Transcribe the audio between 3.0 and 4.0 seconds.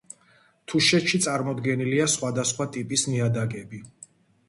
ნიადაგები.